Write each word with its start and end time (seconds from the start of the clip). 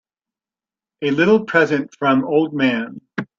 A 1.03 1.11
little 1.11 1.45
present 1.45 1.93
from 1.93 2.25
old 2.25 2.55
man. 2.55 3.01